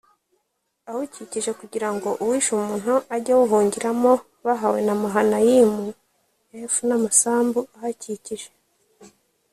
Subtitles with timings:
[0.89, 4.11] awukikije kugira ngo uwishe umuntu ajye awuhungiramo
[4.45, 5.83] bahawe na mahanayimu
[6.73, 8.49] f n amasambu ahakikije